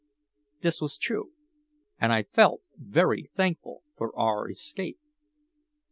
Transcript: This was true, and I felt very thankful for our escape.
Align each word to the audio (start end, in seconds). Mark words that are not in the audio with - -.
This 0.61 0.81
was 0.81 0.97
true, 0.97 1.31
and 1.99 2.11
I 2.11 2.23
felt 2.23 2.63
very 2.75 3.29
thankful 3.35 3.83
for 3.95 4.17
our 4.19 4.49
escape. 4.49 4.99